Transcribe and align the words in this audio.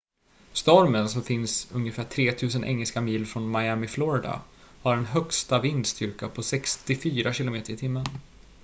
stormen 0.53 1.09
som 1.09 1.23
finns 1.23 1.71
ungefär 1.71 2.03
3 2.03 2.35
000 2.55 2.63
engelska 2.65 3.01
mil 3.01 3.25
från 3.25 3.51
miami 3.51 3.87
florida 3.87 4.41
har 4.81 4.97
en 4.97 5.05
högsta 5.05 5.61
vindstyrka 5.61 6.29
på 6.29 6.43
64 6.43 7.33
km/h 7.33 8.03